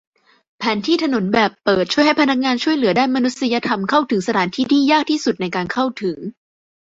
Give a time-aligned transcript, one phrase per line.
[0.57, 6.17] แผนที่ถนนแบบเปิดช่วยให้พนักงานช่วยเหลือด้านมนุษยธรรมเข้าถึงสถานที่ที่ยากที่สุดในการเข้าถึง